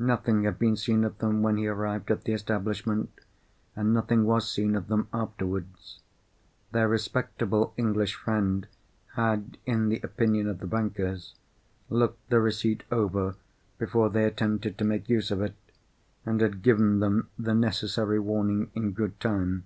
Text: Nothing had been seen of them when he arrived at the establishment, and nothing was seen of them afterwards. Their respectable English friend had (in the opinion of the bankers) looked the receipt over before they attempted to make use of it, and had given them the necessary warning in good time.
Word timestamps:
Nothing 0.00 0.42
had 0.42 0.58
been 0.58 0.74
seen 0.74 1.04
of 1.04 1.18
them 1.18 1.40
when 1.40 1.56
he 1.56 1.68
arrived 1.68 2.10
at 2.10 2.24
the 2.24 2.32
establishment, 2.32 3.12
and 3.76 3.94
nothing 3.94 4.24
was 4.24 4.50
seen 4.50 4.74
of 4.74 4.88
them 4.88 5.06
afterwards. 5.12 6.00
Their 6.72 6.88
respectable 6.88 7.74
English 7.76 8.16
friend 8.16 8.66
had 9.14 9.56
(in 9.66 9.88
the 9.88 10.00
opinion 10.02 10.48
of 10.48 10.58
the 10.58 10.66
bankers) 10.66 11.32
looked 11.90 12.28
the 12.28 12.40
receipt 12.40 12.82
over 12.90 13.36
before 13.78 14.10
they 14.10 14.24
attempted 14.24 14.78
to 14.78 14.84
make 14.84 15.08
use 15.08 15.30
of 15.30 15.40
it, 15.40 15.54
and 16.26 16.40
had 16.40 16.62
given 16.62 16.98
them 16.98 17.28
the 17.38 17.54
necessary 17.54 18.18
warning 18.18 18.72
in 18.74 18.90
good 18.90 19.20
time. 19.20 19.62